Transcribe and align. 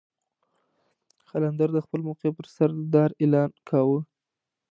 قلندر 1.29 1.69
د 1.73 1.77
خپل 1.85 1.99
موقف 2.07 2.31
پر 2.37 2.47
سر 2.55 2.69
د 2.77 2.79
دار 2.93 3.11
اعلان 3.21 3.51
کاوه. 3.69 3.99